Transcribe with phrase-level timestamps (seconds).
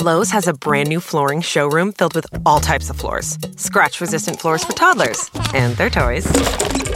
[0.00, 4.40] Lowe's has a brand new flooring showroom filled with all types of floors scratch resistant
[4.40, 6.26] floors for toddlers and their toys,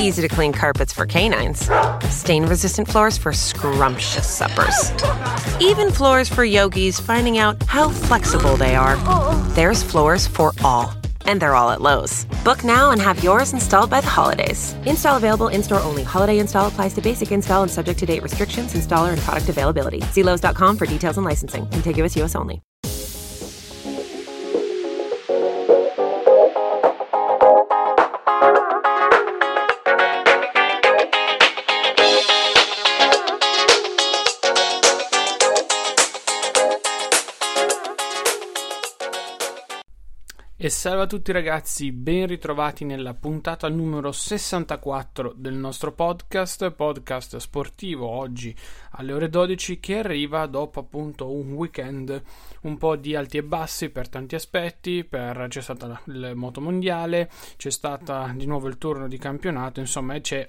[0.00, 1.69] easy to clean carpets for canines,
[2.09, 4.90] stain resistant floors for scrumptious suppers,
[5.61, 8.96] even floors for yogis finding out how flexible they are.
[9.50, 10.90] There's floors for all.
[11.26, 12.24] And they're all at Lowe's.
[12.42, 14.74] Book now and have yours installed by the holidays.
[14.86, 16.05] Install available in store only.
[16.05, 20.00] Holiday install applies to basic install and subject to date restrictions, installer, and product availability.
[20.12, 21.68] See Lowe's.com for details and licensing.
[21.68, 22.62] Contiguous US only.
[40.56, 47.38] E salve a tutti ragazzi, ben ritrovati nella puntata numero 64 del nostro podcast, podcast
[47.38, 48.54] sportivo oggi
[48.92, 52.22] alle ore 12 che arriva dopo appunto un weekend
[52.62, 57.29] un po' di alti e bassi per tanti aspetti, per, c'è stato il moto mondiale,
[57.57, 60.48] c'è stato di nuovo il turno di campionato, insomma c'è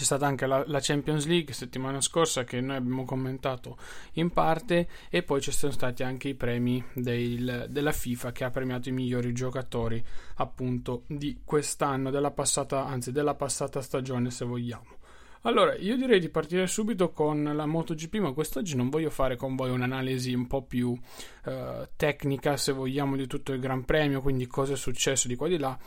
[0.00, 3.76] c'è stata anche la, la, Champions League settimana scorsa che noi abbiamo commentato
[4.12, 8.50] in parte e poi ci sono stati anche i premi del, della FIFA che ha
[8.50, 10.02] premiato i migliori giocatori
[10.36, 14.99] appunto di quest'anno, della passata, anzi della passata stagione se vogliamo.
[15.44, 19.56] Allora, io direi di partire subito con la MotoGP, ma quest'oggi non voglio fare con
[19.56, 20.94] voi un'analisi un po' più
[21.46, 25.46] eh, tecnica, se vogliamo, di tutto il Gran Premio, quindi cosa è successo di qua
[25.46, 25.78] e di là.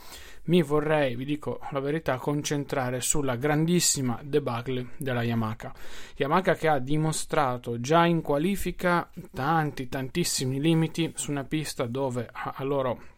[0.46, 5.72] Mi vorrei, vi dico la verità, concentrare sulla grandissima debacle della Yamaha.
[6.16, 12.62] Yamaha che ha dimostrato già in qualifica tanti, tantissimi limiti su una pista dove a
[12.64, 13.12] loro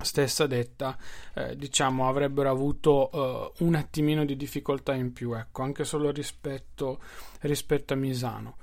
[0.00, 0.96] stessa detta,
[1.34, 7.00] eh, diciamo, avrebbero avuto eh, un attimino di difficoltà in più, ecco, anche solo rispetto,
[7.40, 8.56] rispetto a Misano.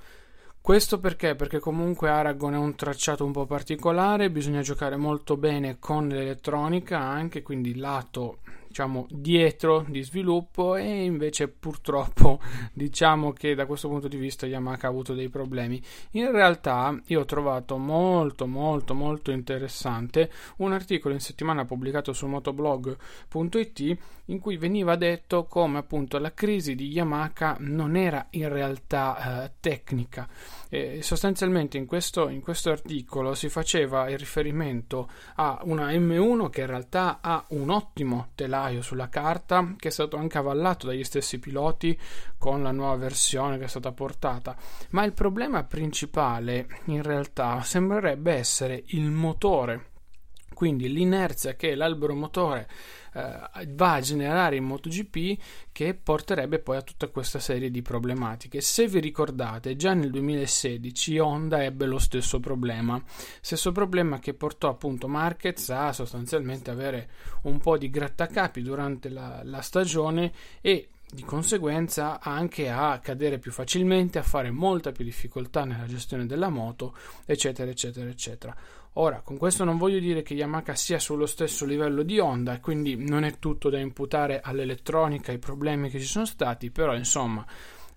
[0.60, 1.36] Questo perché?
[1.36, 6.98] Perché comunque Aragon è un tracciato un po' particolare, bisogna giocare molto bene con l'elettronica
[6.98, 8.38] anche, quindi lato
[8.76, 12.40] diciamo dietro di sviluppo e invece purtroppo
[12.74, 15.82] diciamo che da questo punto di vista Yamaha ha avuto dei problemi.
[16.10, 22.26] In realtà io ho trovato molto molto molto interessante un articolo in settimana pubblicato su
[22.26, 29.44] motoblog.it in cui veniva detto come appunto la crisi di Yamaha non era in realtà
[29.44, 30.28] eh, tecnica.
[30.68, 36.62] E sostanzialmente in questo, in questo articolo si faceva il riferimento a una M1 che
[36.62, 41.38] in realtà ha un ottimo telaio sulla carta che è stato anche avallato dagli stessi
[41.38, 41.98] piloti
[42.38, 44.56] con la nuova versione che è stata portata.
[44.90, 49.90] Ma il problema principale in realtà sembrerebbe essere il motore.
[50.52, 52.68] Quindi l'inerzia che l'albero motore
[53.16, 55.40] eh, va a generare in MotoGP
[55.72, 58.60] che porterebbe poi a tutta questa serie di problematiche.
[58.60, 63.02] Se vi ricordate, già nel 2016 Honda ebbe lo stesso problema,
[63.40, 67.08] stesso problema che portò appunto Marquez a sostanzialmente avere
[67.42, 73.52] un po' di grattacapi durante la, la stagione e di conseguenza anche a cadere più
[73.52, 76.94] facilmente, a fare molta più difficoltà nella gestione della moto,
[77.24, 78.54] eccetera, eccetera, eccetera.
[78.98, 82.96] Ora, con questo non voglio dire che Yamaha sia sullo stesso livello di Honda, quindi
[82.96, 87.44] non è tutto da imputare all'elettronica, ai problemi che ci sono stati, però insomma,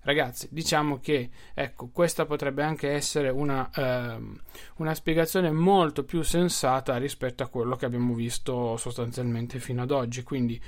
[0.02, 4.40] ragazzi, diciamo che ecco, questa potrebbe anche essere una, ehm,
[4.76, 10.22] una spiegazione molto più sensata rispetto a quello che abbiamo visto sostanzialmente fino ad oggi.
[10.22, 10.60] Quindi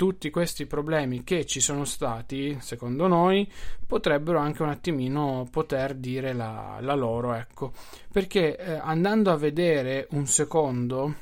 [0.00, 3.46] tutti questi problemi che ci sono stati, secondo noi,
[3.86, 7.74] potrebbero anche un attimino poter dire la, la loro, ecco.
[8.10, 11.16] Perché eh, andando a vedere un secondo,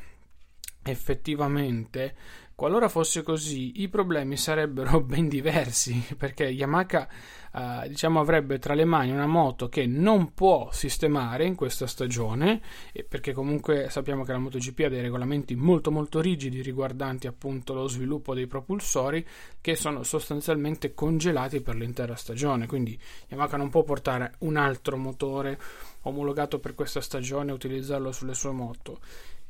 [0.84, 2.14] effettivamente,
[2.58, 7.06] qualora fosse così, i problemi sarebbero ben diversi, perché Yamaha
[7.54, 12.60] eh, diciamo avrebbe tra le mani una moto che non può sistemare in questa stagione
[13.08, 17.86] perché comunque sappiamo che la MotoGP ha dei regolamenti molto molto rigidi riguardanti appunto lo
[17.86, 19.25] sviluppo dei propulsori
[19.60, 22.66] che sono sostanzialmente congelati per l'intera stagione.
[22.66, 22.98] Quindi
[23.28, 25.60] Yamaha non può portare un altro motore
[26.02, 28.99] omologato per questa stagione e utilizzarlo sulle sue moto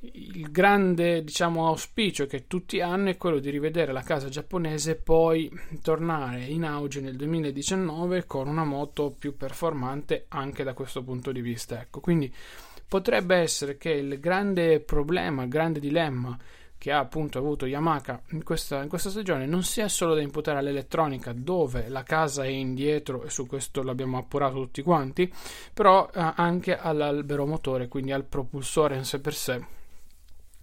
[0.00, 5.50] il grande diciamo auspicio che tutti hanno è quello di rivedere la casa giapponese poi
[5.82, 11.40] tornare in auge nel 2019 con una moto più performante anche da questo punto di
[11.40, 11.98] vista ecco.
[11.98, 12.32] Quindi
[12.86, 16.38] potrebbe essere che il grande problema il grande dilemma
[16.78, 20.58] che ha appunto avuto Yamaha in questa, in questa stagione non sia solo da imputare
[20.58, 25.30] all'elettronica dove la casa è indietro e su questo l'abbiamo appurato tutti quanti
[25.74, 29.76] però eh, anche all'albero motore quindi al propulsore in sé per sé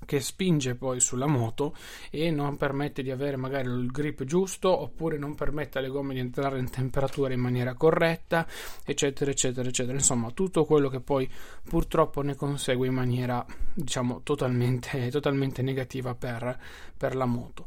[0.06, 1.76] che spinge poi sulla moto
[2.10, 6.20] e non permette di avere magari il grip giusto oppure non permette alle gomme di
[6.20, 8.48] entrare in temperatura in maniera corretta
[8.84, 9.98] eccetera eccetera eccetera.
[9.98, 11.30] Insomma tutto quello che poi
[11.68, 16.58] purtroppo ne consegue in maniera diciamo totalmente, totalmente negativa per,
[16.96, 17.66] per la moto.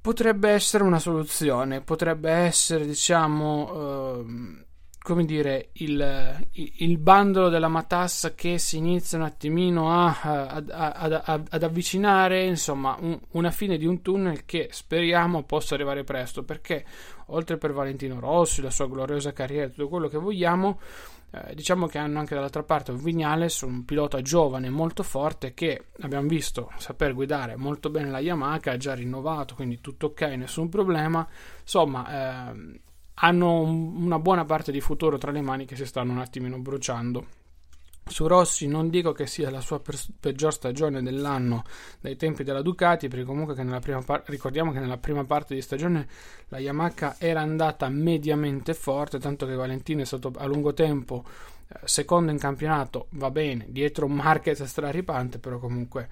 [0.00, 3.72] Potrebbe essere una soluzione potrebbe essere diciamo
[4.20, 4.64] eh,
[5.06, 11.42] come dire, il, il, bandolo della matassa che si inizia un attimino a, a, a,
[11.48, 16.84] ad avvicinare, insomma, un, una fine di un tunnel che speriamo possa arrivare presto, perché
[17.26, 20.80] oltre per Valentino Rossi, la sua gloriosa carriera, tutto quello che vogliamo,
[21.30, 25.84] eh, diciamo che hanno anche dall'altra parte un Vignales, un pilota giovane molto forte che
[26.00, 30.68] abbiamo visto saper guidare molto bene la Yamaha, ha già rinnovato, quindi tutto ok, nessun
[30.68, 31.24] problema.
[31.62, 32.80] Insomma, eh,
[33.18, 37.44] hanno una buona parte di futuro tra le mani che si stanno un attimino bruciando.
[38.08, 41.64] Su Rossi non dico che sia la sua per- peggior stagione dell'anno
[42.00, 43.64] dai tempi della Ducati, perché comunque che
[44.04, 46.06] par- ricordiamo che nella prima parte di stagione
[46.48, 51.24] la Yamaha era andata mediamente forte, tanto che Valentino è stato a lungo tempo
[51.66, 56.08] eh, secondo in campionato, va bene, dietro un Marquez straripante, però comunque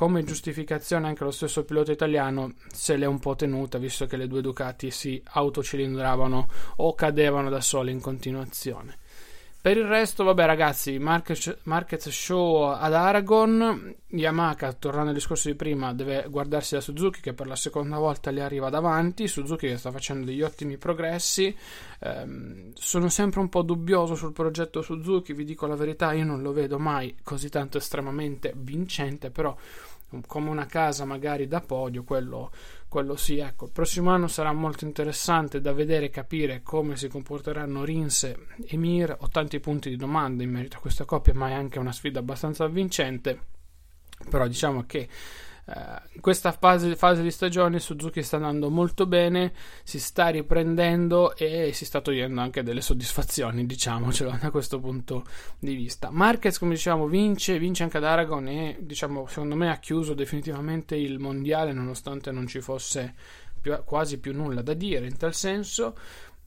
[0.00, 4.28] come giustificazione anche lo stesso pilota italiano se l'è un po' tenuta visto che le
[4.28, 8.96] due Ducati si autocilindravano o cadevano da sole in continuazione.
[9.62, 13.94] Per il resto, vabbè, ragazzi, Marquez, Show ad Aragon.
[14.06, 18.30] Yamaha, tornando al discorso di prima, deve guardarsi da Suzuki che per la seconda volta
[18.30, 19.28] le arriva davanti.
[19.28, 21.54] Suzuki che sta facendo degli ottimi progressi.
[22.00, 26.40] Ehm, sono sempre un po' dubbioso sul progetto Suzuki, vi dico la verità, io non
[26.40, 29.54] lo vedo mai così tanto estremamente vincente, però
[30.26, 32.50] come una casa magari da podio, quello,
[32.88, 33.38] quello sì.
[33.38, 38.46] Ecco, il prossimo anno sarà molto interessante da vedere e capire come si comporteranno Rinse
[38.66, 39.16] e Mir.
[39.20, 42.18] Ho tanti punti di domanda in merito a questa coppia, ma è anche una sfida
[42.18, 43.38] abbastanza vincente.
[44.28, 45.08] Però diciamo che
[46.12, 49.52] in questa fase, fase, di stagione Suzuki sta andando molto bene,
[49.84, 55.24] si sta riprendendo e si sta togliendo anche delle soddisfazioni, diciamocelo da questo punto
[55.58, 56.10] di vista.
[56.10, 60.96] Marquez, come diciamo, vince, vince anche ad Aragon e diciamo, secondo me ha chiuso definitivamente
[60.96, 63.14] il mondiale nonostante non ci fosse
[63.60, 65.96] più, quasi più nulla da dire in tal senso.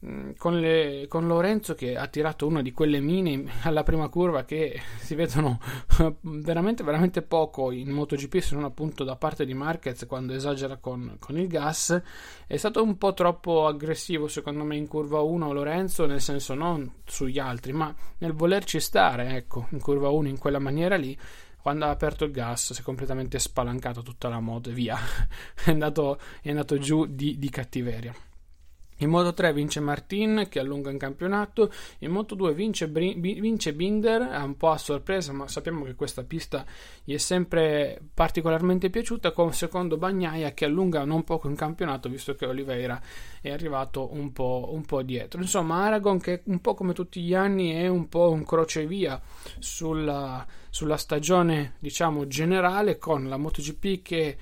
[0.05, 4.44] Mm, con, le, con, Lorenzo che ha tirato una di quelle mine alla prima curva
[4.44, 5.61] che si vedono
[6.21, 11.15] veramente veramente poco in MotoGP se non appunto da parte di Marquez quando esagera con,
[11.19, 12.01] con, il gas.
[12.45, 16.95] È stato un po' troppo aggressivo secondo me in curva 1 Lorenzo nel senso non
[17.06, 21.17] sugli altri ma nel volerci stare ecco in curva 1 in quella maniera lì
[21.61, 24.97] quando ha aperto il gas si è completamente spalancato tutta la moto e via.
[25.63, 28.13] È andato, è andato giù di, di cattiveria
[28.98, 34.22] in Moto 3 vince Martin che allunga in campionato, in Moto 2 vince, vince Binder,
[34.22, 36.66] un po' a sorpresa, ma sappiamo che questa pista
[37.04, 42.36] gli è sempre particolarmente piaciuta, con secondo Bagnaia che allunga non poco in campionato, visto
[42.36, 43.01] che Oliveira
[43.42, 45.42] è arrivato un po', un po dietro.
[45.42, 49.22] Insomma, Aragon che un po' come tutti gli anni è un po' un crocevia
[49.60, 54.38] sulla, sulla stagione, diciamo, generale, con la MotoGP che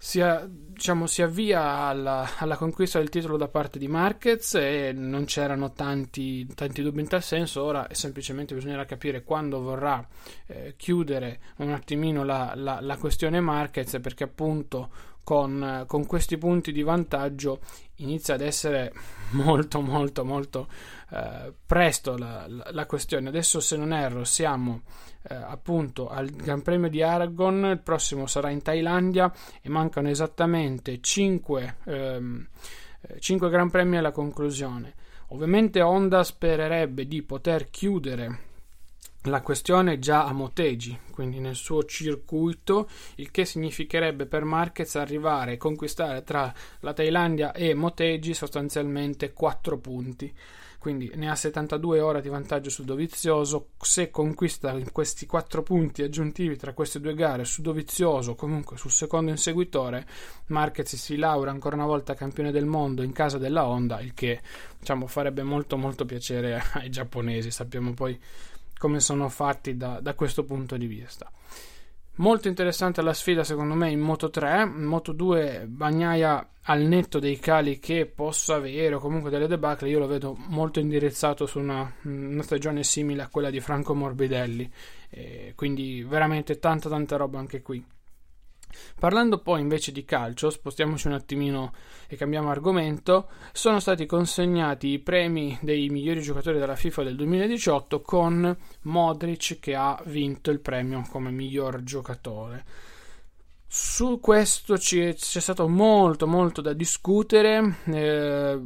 [0.00, 5.24] si, diciamo, si avvia alla, alla, conquista del titolo da parte di Marquez e non
[5.24, 7.64] c'erano tanti, tanti dubbi in tal senso.
[7.64, 10.06] Ora semplicemente bisognerà capire quando vorrà
[10.46, 14.88] eh, chiudere un attimino la, la, la questione Marquez perché appunto
[15.28, 17.60] con, con, questi punti di vantaggio
[17.96, 18.94] inizia ad essere
[19.32, 20.68] molto molto molto
[21.10, 23.28] eh, presto la, la, la, questione.
[23.28, 24.84] Adesso se non erro siamo
[25.28, 29.30] eh, appunto al Gran Premio di Aragon il prossimo sarà in Thailandia
[29.60, 32.48] e mancano esattamente 5, ehm,
[33.18, 34.94] 5 Gran Premi alla conclusione.
[35.26, 38.46] Ovviamente Honda spererebbe di poter chiudere
[39.28, 45.52] la questione già a Motegi, quindi nel suo circuito, il che significherebbe per Marquez arrivare
[45.52, 50.34] e conquistare tra la Thailandia e Motegi sostanzialmente 4 punti.
[50.78, 53.70] Quindi ne ha 72 ore di vantaggio sul Dovizioso.
[53.80, 59.32] Se conquista questi 4 punti aggiuntivi tra queste due gare su Dovizioso, comunque sul secondo
[59.32, 60.06] inseguitore,
[60.46, 64.40] Marquez si laurea ancora una volta campione del mondo in casa della Honda, il che
[64.78, 67.50] diciamo, farebbe molto molto piacere ai giapponesi.
[67.50, 68.16] Sappiamo poi
[68.78, 71.30] come sono fatti da, da questo punto di vista.
[72.18, 77.20] Molto interessante la sfida secondo me in Moto 3, in Moto 2 Bagnaia al netto
[77.20, 81.60] dei cali che possa avere o comunque delle debacle io lo vedo molto indirizzato su
[81.60, 84.68] una, una stagione simile a quella di Franco Morbidelli,
[85.10, 87.84] eh, quindi veramente tanta tanta roba anche qui.
[88.98, 91.72] Parlando poi invece di calcio, spostiamoci un attimino
[92.08, 98.00] e cambiamo argomento, sono stati consegnati i premi dei migliori giocatori della FIFA del 2018
[98.00, 102.64] con Modric che ha vinto il premio come miglior giocatore.
[103.70, 107.76] su questo c'è, stato molto molto da discutere.
[107.84, 108.60] Eh,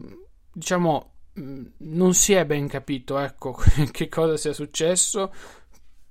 [0.52, 3.56] diciamo, mm, non si è ben capito ecco,
[3.90, 5.32] che cosa sia successo.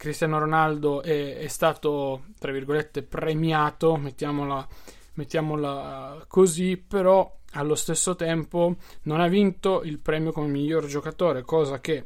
[0.01, 4.67] Cristiano Ronaldo è, è stato, tra virgolette, premiato, mettiamola,
[5.13, 11.79] mettiamola così, però allo stesso tempo non ha vinto il premio come miglior giocatore, cosa
[11.79, 12.03] che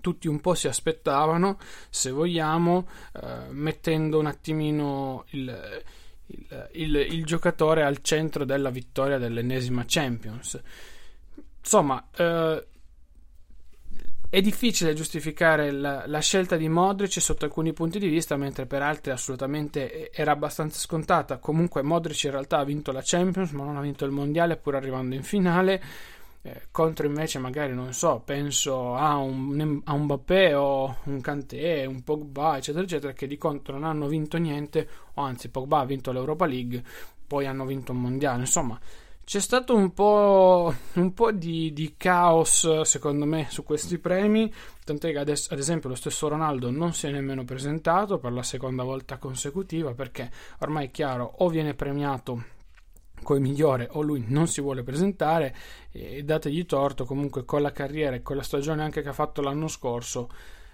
[0.00, 1.58] tutti un po' si aspettavano,
[1.90, 5.84] se vogliamo, eh, mettendo un attimino il,
[6.28, 10.58] il, il, il, giocatore al centro della vittoria dell'ennesima Champions.
[11.58, 12.66] Insomma, eh,
[14.36, 18.82] è difficile giustificare la, la, scelta di Modric sotto alcuni punti di vista, mentre per
[18.82, 21.38] altri assolutamente era abbastanza scontata.
[21.38, 24.74] Comunque Modric in realtà ha vinto la Champions, ma non ha vinto il Mondiale, pur
[24.74, 25.82] arrivando in finale.
[26.42, 31.86] Eh, contro invece magari non so, penso a un, a un Mbappé o un Kanté,
[31.86, 35.86] un Pogba, eccetera, eccetera, che di contro non hanno vinto niente, o anzi Pogba ha
[35.86, 36.84] vinto l'Europa League,
[37.26, 38.78] poi hanno vinto un mondiale, insomma.
[39.26, 44.54] C'è stato un po', un po di, di, caos, secondo me, su questi premi.
[44.84, 48.44] Tant'è che adesso, ad esempio, lo stesso Ronaldo non si è nemmeno presentato per la
[48.44, 50.30] seconda volta consecutiva perché
[50.60, 52.44] ormai è chiaro o viene premiato
[53.24, 55.56] come migliore o lui non si vuole presentare
[55.90, 59.42] e dategli torto comunque con la carriera e con la stagione anche che ha fatto
[59.42, 60.28] l'anno scorso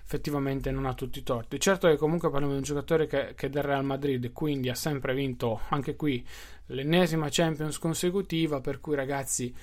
[0.05, 1.59] effettivamente non ha tutti i torti.
[1.59, 5.15] Certo che comunque parliamo di un giocatore che, che del Real Madrid quindi ha sempre
[5.15, 6.25] vinto anche qui
[6.67, 9.55] l'ennesima Champions consecutiva per cui ragazzi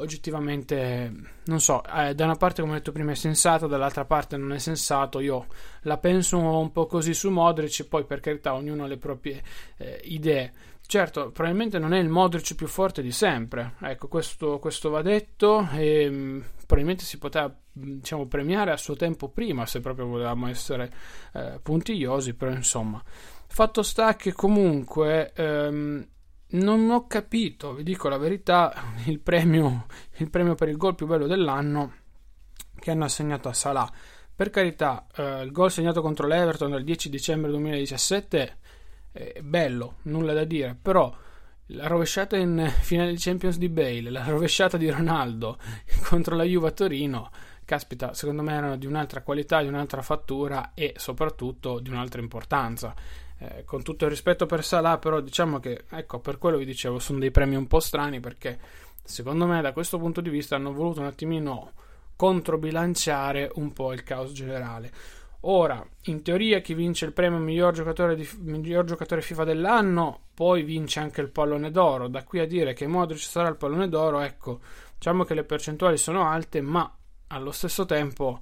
[0.00, 1.12] oggettivamente
[1.46, 4.52] non so eh, da una parte come ho detto prima è sensato dall'altra parte non
[4.52, 5.20] è sensato.
[5.20, 5.46] Io
[5.82, 9.42] la penso un po' così su Modric poi per carità ognuno ha le proprie
[9.76, 10.52] eh, idee.
[10.86, 15.68] Certo, probabilmente non è il Modric più forte di sempre, ecco, questo, questo va detto
[15.74, 20.92] e mm, probabilmente si poteva diciamo, premiare a suo tempo prima se proprio volevamo essere
[21.32, 23.02] eh, puntigliosi, però insomma,
[23.46, 26.06] fatto sta che comunque ehm,
[26.50, 28.74] non ho capito, vi dico la verità,
[29.06, 29.86] il premio,
[30.18, 31.94] il premio per il gol più bello dell'anno
[32.78, 33.90] che hanno assegnato a Salah.
[34.36, 38.56] Per carità, eh, il gol segnato contro l'Everton il 10 dicembre 2017
[39.10, 41.10] è bello, nulla da dire, però
[41.72, 45.58] la rovesciata in finale di Champions di Bale, la rovesciata di Ronaldo
[46.08, 47.30] contro la Juve a Torino,
[47.64, 52.94] caspita, secondo me erano di un'altra qualità, di un'altra fattura e soprattutto di un'altra importanza.
[53.40, 56.98] Eh, con tutto il rispetto per Salah, però diciamo che, ecco, per quello vi dicevo,
[56.98, 58.58] sono dei premi un po' strani perché
[59.04, 61.72] secondo me da questo punto di vista hanno voluto un attimino
[62.16, 64.90] controbilanciare un po' il caos generale.
[65.50, 70.62] Ora, in teoria, chi vince il premio miglior giocatore, di, miglior giocatore FIFA dell'anno poi
[70.62, 72.08] vince anche il pallone d'oro.
[72.08, 74.60] Da qui a dire che Modric sarà il pallone d'oro, ecco,
[74.94, 76.94] diciamo che le percentuali sono alte, ma
[77.28, 78.40] allo stesso tempo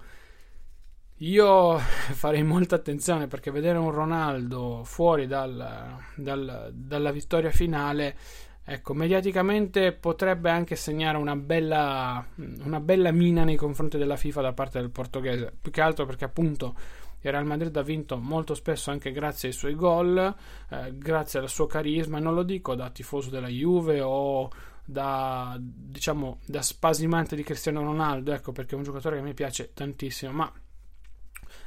[1.18, 8.16] io farei molta attenzione perché vedere un Ronaldo fuori dal, dal, dalla vittoria finale
[8.68, 12.26] Ecco, mediaticamente potrebbe anche segnare una bella,
[12.64, 16.24] una bella mina nei confronti della FIFA da parte del portoghese, più che altro perché
[16.24, 16.74] appunto
[17.20, 20.34] il Real Madrid ha vinto molto spesso anche grazie ai suoi gol,
[20.70, 24.50] eh, grazie al suo carisma, non lo dico da tifoso della Juve o
[24.84, 29.74] da, diciamo, da spasimante di Cristiano Ronaldo, ecco perché è un giocatore che mi piace
[29.74, 30.52] tantissimo, ma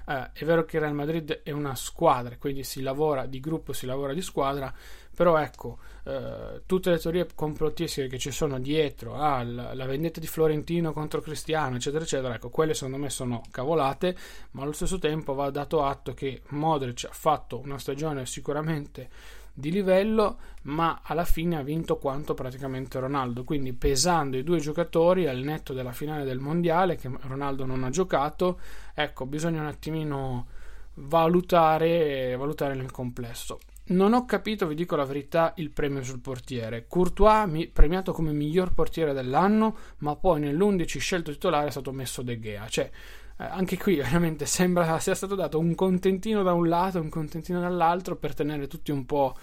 [0.06, 3.74] eh, è vero che il Real Madrid è una squadra, quindi si lavora di gruppo,
[3.74, 4.74] si lavora di squadra,
[5.20, 10.28] però ecco, eh, tutte le teorie complottistiche che ci sono dietro alla ah, vendetta di
[10.28, 14.16] Florentino contro Cristiano, eccetera, eccetera, ecco, quelle secondo me sono cavolate,
[14.52, 19.10] ma allo stesso tempo va dato atto che Modric ha fatto una stagione sicuramente
[19.52, 23.44] di livello, ma alla fine ha vinto quanto praticamente Ronaldo.
[23.44, 27.90] Quindi pesando i due giocatori al netto della finale del mondiale, che Ronaldo non ha
[27.90, 28.58] giocato,
[28.94, 30.48] ecco, bisogna un attimino
[30.94, 33.60] valutare, valutare nel complesso.
[33.90, 36.86] Non ho capito, vi dico la verità, il premio sul portiere.
[36.88, 42.40] Courtois premiato come miglior portiere dell'anno, ma poi nell'11 scelto titolare è stato messo De
[42.40, 42.68] Gea.
[42.68, 42.92] Cioè,
[43.38, 47.10] eh, anche qui veramente sembra sia stato dato un contentino da un lato e un
[47.10, 49.36] contentino dall'altro per tenere tutti un po',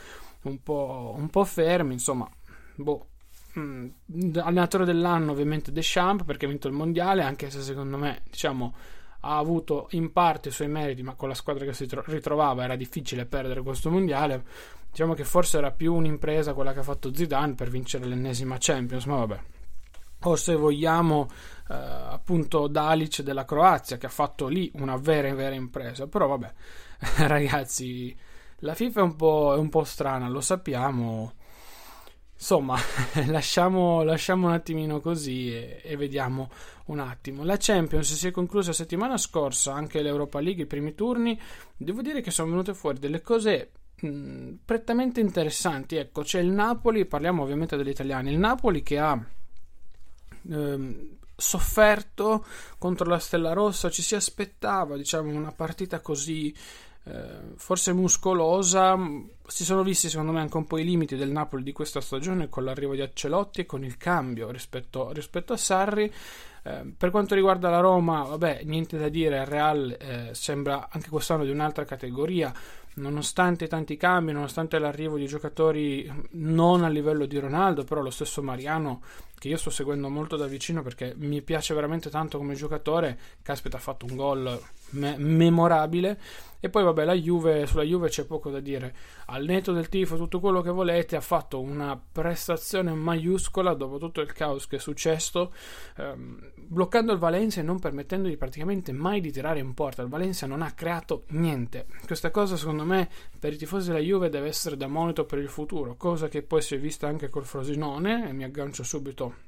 [0.43, 1.95] un po', un po fermi.
[1.95, 2.29] Insomma,
[2.77, 3.09] boh.
[3.59, 3.89] Mm,
[4.37, 8.75] allenatore dell'anno ovviamente Deschamps perché ha vinto il mondiale, anche se secondo me, diciamo
[9.21, 12.77] ha avuto in parte i suoi meriti, ma con la squadra che si ritrovava era
[12.77, 14.45] difficile perdere questo mondiale.
[14.91, 19.05] Diciamo che forse era più un'impresa quella che ha fatto Zidane per vincere l'ennesima Champions,
[19.05, 19.41] ma vabbè.
[20.23, 21.29] O se vogliamo,
[21.69, 26.07] eh, appunto, Dalic della Croazia, che ha fatto lì una vera e vera impresa.
[26.07, 26.53] Però vabbè,
[27.27, 28.17] ragazzi,
[28.61, 31.35] la FIFA è un po', è un po strana, lo sappiamo.
[32.39, 32.77] Insomma,
[33.27, 36.51] lasciamo, lasciamo, un attimino così e, e, vediamo
[36.87, 37.45] un attimo.
[37.45, 41.41] La Champions si è conclusa settimana scorsa, anche l'Europa League, i primi turni.
[41.77, 45.97] Devo dire che sono venute fuori delle cose mh, prettamente interessanti.
[45.97, 49.19] Ecco, c'è il Napoli, parliamo ovviamente degli italiani, il Napoli che ha
[50.51, 52.45] ehm, sofferto
[52.79, 56.55] contro la Stella Rossa, ci si aspettava, diciamo, una partita così
[57.57, 58.99] forse muscolosa.
[59.47, 62.49] Si sono visti secondo me anche un po' i limiti del Napoli di questa stagione
[62.49, 66.13] con l'arrivo di Accelotti e con il cambio rispetto, rispetto a Sarri.
[66.67, 71.11] Eh, per quanto riguarda la Roma, vabbè, niente da dire, il Real eh, sembra anche
[71.11, 72.53] quest'anno di un'altra categoria,
[72.95, 78.43] nonostante tanti cambi, nonostante l'arrivo di giocatori non a livello di Ronaldo, però lo stesso
[78.43, 79.01] Mariano,
[79.39, 83.77] che io sto seguendo molto da vicino perché mi piace veramente tanto come giocatore, caspita
[83.77, 84.61] ha fatto un gol
[84.91, 86.19] me- memorabile.
[86.67, 88.93] E poi vabbè, la Juve, sulla Juve c'è poco da dire.
[89.27, 94.21] Al netto del tifo, tutto quello che volete, ha fatto una prestazione maiuscola dopo tutto
[94.21, 95.53] il caos che è successo,
[95.97, 100.03] ehm, bloccando il Valencia e non permettendogli praticamente mai di tirare in porta.
[100.03, 101.87] Il Valencia non ha creato niente.
[102.05, 103.09] Questa cosa, secondo me,
[103.39, 106.63] per i tifosi della Juve deve essere da monito per il futuro, cosa che poi
[106.63, 109.46] si è vista anche col Frosinone, e mi aggancio subito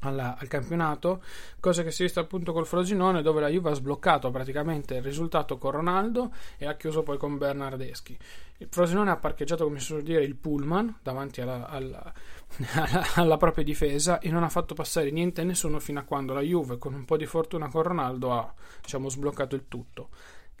[0.00, 1.22] alla, al campionato,
[1.60, 5.02] cosa che si è vista appunto col Frosinone dove la Juve ha sbloccato praticamente il
[5.02, 8.16] risultato con Ronaldo e ha chiuso poi con Bernardeschi.
[8.58, 12.12] Il Frosinone ha parcheggiato, come si suol dire, il pullman davanti alla, alla,
[13.16, 16.40] alla, propria difesa e non ha fatto passare niente a nessuno fino a quando la
[16.40, 20.08] Juve con un po' di fortuna con Ronaldo ha diciamo, sbloccato il tutto.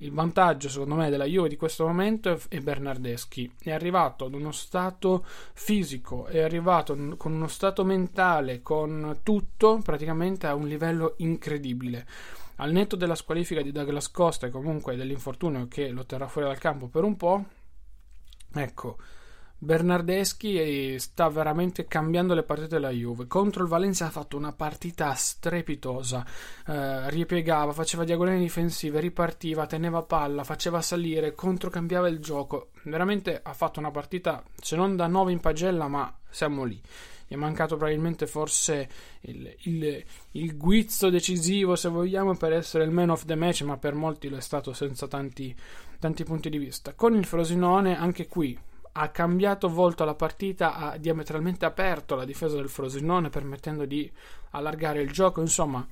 [0.00, 3.50] Il vantaggio, secondo me, della Juve di questo momento è Bernardeschi.
[3.58, 5.24] È arrivato ad uno stato
[5.54, 12.06] fisico, è arrivato con uno stato mentale, con tutto praticamente a un livello incredibile.
[12.56, 16.58] Al netto della squalifica di Douglas Costa e comunque dell'infortunio che lo terrà fuori dal
[16.58, 17.44] campo per un po',
[18.52, 18.98] ecco,
[19.58, 23.26] Bernardeschi sta veramente cambiando le partite della Juve.
[23.26, 26.24] Contro il Valencia ha fatto una partita strepitosa.
[26.66, 32.68] Eh, ripiegava, faceva diagonali difensive, ripartiva, teneva palla, faceva salire, controcambiava il gioco.
[32.82, 36.80] Veramente ha fatto una partita, se non da 9 in pagella, ma siamo lì.
[37.26, 38.88] Gli è mancato probabilmente forse
[39.22, 43.78] il, il, il guizzo decisivo, se vogliamo, per essere il man of the match, ma
[43.78, 45.56] per molti lo è stato senza tanti,
[45.98, 46.92] tanti punti di vista.
[46.92, 48.56] Con il Frosinone, anche qui
[48.98, 54.10] ha cambiato volto alla partita, ha diametralmente aperto la difesa del Frosinone permettendo di
[54.50, 55.86] allargare il gioco, insomma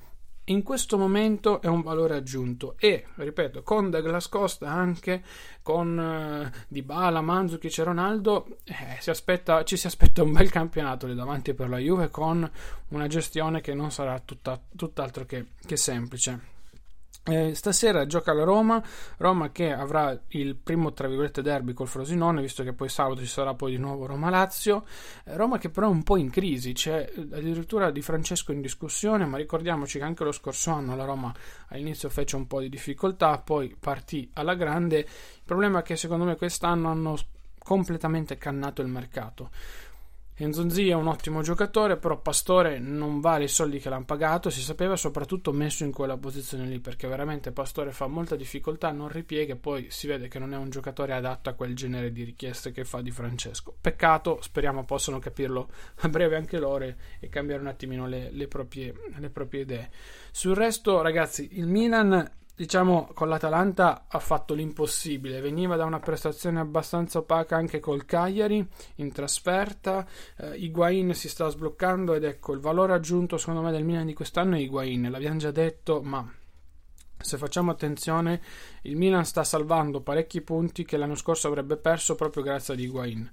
[0.47, 5.23] in questo momento è un valore aggiunto e, ripeto, con Douglas Costa anche
[5.63, 11.07] con eh, Dybala, Manzukic e Ronaldo eh, si aspetta, ci si aspetta un bel campionato
[11.07, 12.47] lì davanti per la Juve con
[12.89, 16.53] una gestione che non sarà tutta, tutt'altro che, che semplice.
[17.23, 18.83] Eh, stasera gioca la Roma,
[19.17, 23.25] Roma che avrà il primo tra virgolette derby col Frosinone, visto che poi sabato ci
[23.27, 24.85] sarà poi di nuovo Roma-Lazio.
[25.23, 29.25] Eh, Roma che però è un po' in crisi, c'è addirittura Di Francesco in discussione,
[29.25, 31.33] ma ricordiamoci che anche lo scorso anno la Roma
[31.69, 34.99] all'inizio fece un po' di difficoltà, poi partì alla grande.
[34.99, 37.17] Il problema è che secondo me quest'anno hanno
[37.65, 39.49] completamente cannato il mercato.
[40.37, 44.59] Enzonzi è un ottimo giocatore, però Pastore non vale i soldi che l'hanno pagato, si
[44.59, 49.53] sapeva soprattutto messo in quella posizione lì, perché veramente Pastore fa molta difficoltà, non ripiega
[49.53, 52.73] e poi si vede che non è un giocatore adatto a quel genere di richieste
[52.73, 53.73] che fa di Francesco.
[53.79, 55.69] Peccato, speriamo possano capirlo
[56.01, 59.89] a breve anche loro e cambiare un attimino le, le, proprie, le proprie idee.
[60.31, 65.41] Sul resto, ragazzi, il Milan diciamo con l'Atalanta ha fatto l'impossibile.
[65.41, 68.65] Veniva da una prestazione abbastanza opaca anche col Cagliari
[68.95, 70.07] in trasferta.
[70.37, 74.13] Eh, Higuain si sta sbloccando ed ecco il valore aggiunto secondo me del Milan di
[74.13, 75.09] quest'anno è Higuain.
[75.09, 76.27] L'abbiamo già detto ma
[77.17, 78.41] se facciamo attenzione
[78.83, 83.31] il Milan sta salvando parecchi punti che l'anno scorso avrebbe perso proprio grazie ad Higuain.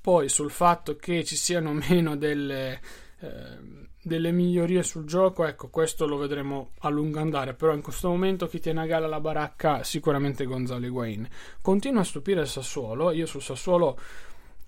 [0.00, 2.80] Poi sul fatto che ci siano meno delle
[3.20, 8.08] eh, delle migliorie sul gioco, ecco, questo lo vedremo a lungo andare, però in questo
[8.08, 11.28] momento chi tiene a galla la baracca sicuramente Gonzalo Higuain.
[11.60, 13.98] Continua a stupire il Sassuolo, io sul Sassuolo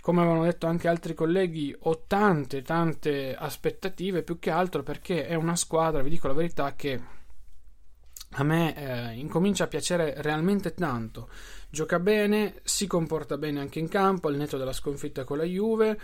[0.06, 5.34] come avevano detto anche altri colleghi, ho tante, tante aspettative, più che altro perché è
[5.34, 7.02] una squadra, vi dico la verità, che
[8.30, 11.28] a me eh, incomincia a piacere realmente tanto.
[11.68, 15.98] Gioca bene, si comporta bene anche in campo, al netto della sconfitta con la Juve,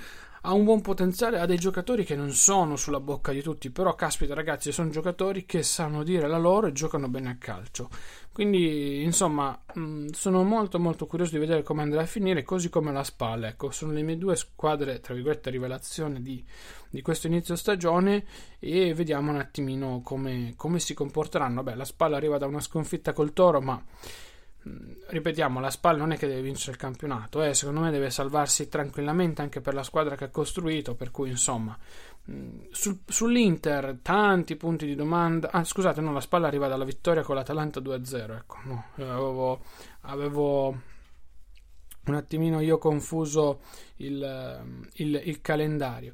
[0.44, 3.94] ha un buon potenziale, ha dei giocatori che non sono sulla bocca di tutti, però
[3.94, 7.88] caspita ragazzi, sono giocatori che sanno dire la loro e giocano bene a calcio.
[8.33, 12.90] Quindi, insomma, mh, sono molto molto curioso di vedere come andrà a finire, così come
[12.90, 13.46] la Spalla.
[13.46, 16.44] Ecco, sono le mie due squadre, tra virgolette, rivelazione di,
[16.90, 18.24] di questo inizio stagione
[18.59, 21.62] e vediamo un attimino come, come si comporteranno.
[21.62, 23.81] Beh, la Spalla arriva da una sconfitta col Toro, ma
[25.09, 28.68] ripetiamo, la SPAL non è che deve vincere il campionato, eh, secondo me deve salvarsi
[28.68, 31.77] tranquillamente anche per la squadra che ha costruito, per cui insomma,
[32.70, 35.51] sul, sull'Inter tanti punti di domanda.
[35.51, 39.61] Ah, scusate, no, la SPAL arriva dalla vittoria con l'Atalanta 2-0, ecco, no, avevo,
[40.03, 40.68] avevo
[42.05, 43.61] un attimino io confuso
[43.96, 46.12] il, il, il calendario.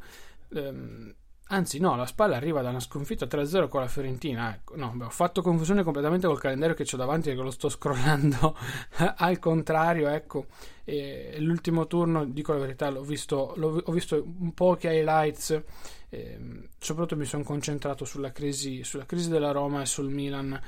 [0.51, 1.15] Um,
[1.51, 4.55] Anzi, no, la spalla arriva da una sconfitta 3-0 con la Fiorentina.
[4.55, 7.51] Ecco, no, beh, ho fatto confusione completamente col calendario che ho davanti e che lo
[7.51, 8.55] sto scrollando
[9.17, 10.09] al contrario.
[10.09, 10.47] Ecco,
[10.85, 15.63] e l'ultimo turno, dico la verità, l'ho visto, l'ho, ho visto un po' che highlights.
[16.11, 20.61] Eh, soprattutto mi sono concentrato sulla crisi, sulla crisi della Roma e sul Milan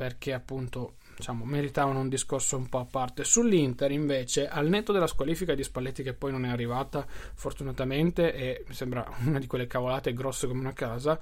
[0.00, 3.24] perché appunto diciamo, meritavano un discorso un po' a parte.
[3.24, 8.64] Sull'Inter, invece, al netto della squalifica di Spalletti, che poi non è arrivata, fortunatamente, e
[8.66, 11.18] mi sembra una di quelle cavolate grosse come una casa.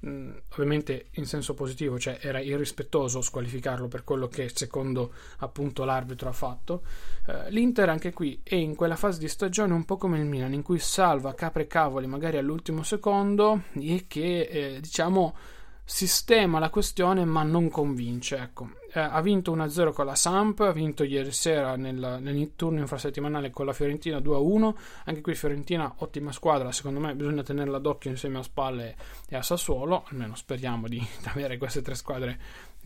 [0.00, 6.32] Ovviamente in senso positivo, cioè era irrispettoso squalificarlo per quello che secondo appunto l'arbitro ha
[6.32, 6.82] fatto.
[7.26, 10.52] Uh, L'Inter anche qui è in quella fase di stagione un po' come il Milan,
[10.52, 15.36] in cui salva capre cavoli magari all'ultimo secondo e che eh, diciamo
[15.88, 18.36] sistema la questione ma non convince.
[18.36, 18.72] Ecco.
[18.92, 23.50] Eh, ha vinto 1-0 con la Samp, ha vinto ieri sera nel, nel turno infrasettimanale
[23.50, 24.74] con la Fiorentina 2-1.
[25.04, 28.96] Anche qui Fiorentina ottima squadra, secondo me bisogna tenerla d'occhio insieme a Spalle
[29.28, 32.38] e a Sassuolo, almeno speriamo di avere queste tre squadre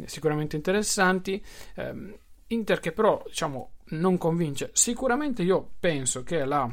[0.07, 1.45] sicuramente interessanti.
[1.75, 4.71] Eh, Inter che però diciamo non convince.
[4.75, 6.73] Sicuramente io penso che la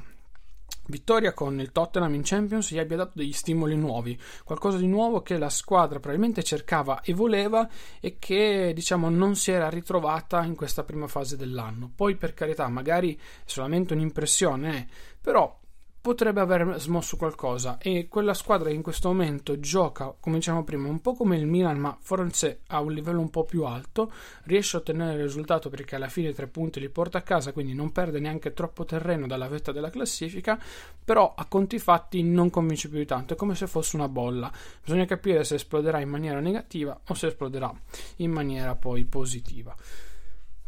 [0.90, 5.22] vittoria con il Tottenham in Champions gli abbia dato degli stimoli nuovi, qualcosa di nuovo
[5.22, 7.68] che la squadra probabilmente cercava e voleva
[8.00, 11.92] e che diciamo non si era ritrovata in questa prima fase dell'anno.
[11.96, 14.88] Poi per carità, magari è solamente un'impressione, eh,
[15.22, 15.59] però
[16.02, 21.02] potrebbe aver smosso qualcosa e quella squadra in questo momento gioca, come dicevamo prima, un
[21.02, 24.12] po' come il Milan, ma forse a un livello un po' più alto,
[24.44, 27.74] riesce a ottenere il risultato perché alla fine tre punti li porta a casa, quindi
[27.74, 30.58] non perde neanche troppo terreno dalla vetta della classifica,
[31.04, 34.52] però a conti fatti non convince più di tanto, è come se fosse una bolla.
[34.82, 37.74] Bisogna capire se esploderà in maniera negativa o se esploderà
[38.18, 39.76] in maniera poi positiva.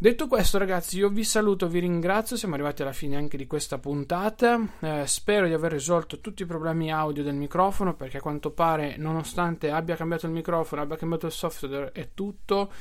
[0.02, 2.36] Detto questo, ragazzi, io vi saluto, vi ringrazio.
[2.36, 4.60] Siamo arrivati alla fine anche di questa puntata.
[4.80, 8.98] Eh, spero di aver risolto tutti i problemi audio del microfono perché a quanto pare,
[8.98, 12.72] nonostante abbia cambiato il microfono, abbia cambiato il software e tutto,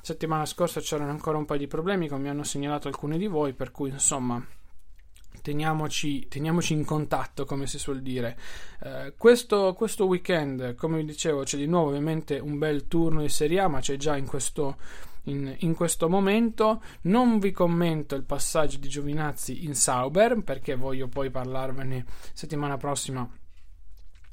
[0.00, 3.52] settimana scorsa c'erano ancora un paio di problemi, come mi hanno segnalato alcuni di voi.
[3.52, 4.42] Per cui, insomma,
[5.42, 8.38] Teniamoci, teniamoci, in contatto, come si suol dire.
[8.82, 13.28] Eh, questo, questo, weekend, come vi dicevo, c'è di nuovo ovviamente un bel turno di
[13.28, 14.76] Serie A, ma c'è già in questo
[15.24, 16.82] in, in, questo momento.
[17.02, 23.28] Non vi commento il passaggio di Giovinazzi in Sauber perché voglio poi parlarvene settimana prossima.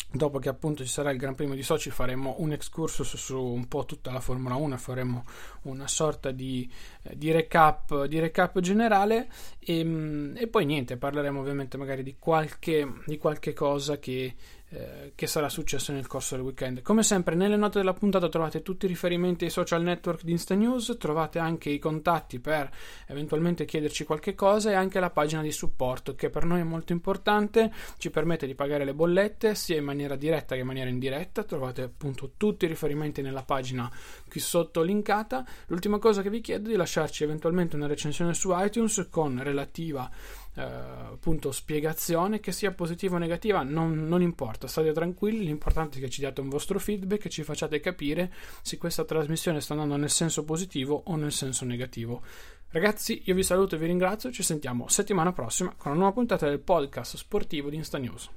[0.10, 3.68] Dopo che appunto ci sarà il Gran Premio di Sochi faremo un excursus su un
[3.68, 5.26] po' tutta la Formula 1 e faremo
[5.64, 6.72] una sorta di,
[7.04, 9.28] eh, di, recap, di recap, generale
[9.60, 14.34] e, ehm, e, poi niente, parleremo ovviamente magari di qualche, di qualche cosa che
[14.70, 16.82] eh, che sarà successo nel corso del weekend.
[16.82, 20.56] Come sempre, nelle note della puntata trovate tutti i riferimenti ai social network di Insta
[20.56, 22.70] News, trovate anche i contatti per
[23.08, 26.92] eventualmente chiederci qualche cosa e anche la pagina di supporto che per noi è molto
[26.92, 31.44] importante, ci permette di pagare le bollette sia in maniera diretta che in maniera indiretta.
[31.44, 33.90] Trovate appunto tutti i riferimenti nella pagina
[34.28, 35.46] qui sotto linkata.
[35.68, 40.10] L'ultima cosa che vi chiedo è di lasciarci eventualmente una recensione su iTunes con relativa
[40.58, 46.02] eh, appunto spiegazione che sia positiva o negativa non, non, importa state tranquilli l'importante è
[46.02, 49.98] che ci diate un vostro feedback e ci facciate capire se questa trasmissione sta andando
[49.98, 52.24] nel senso positivo o nel senso negativo
[52.70, 56.48] ragazzi io vi saluto e vi ringrazio ci sentiamo settimana prossima con una nuova puntata
[56.48, 58.28] del podcast sportivo di Insta News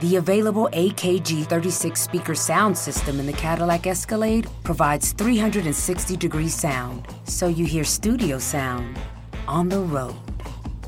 [0.00, 7.06] The available AKG 36 speaker sound system in the Cadillac Escalade provides 360 degree sound,
[7.24, 8.98] so you hear studio sound
[9.46, 10.16] on the road.